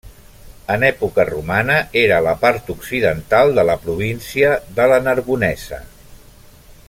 [0.75, 5.83] En època romana, era la part occidental de la província de la Narbonesa.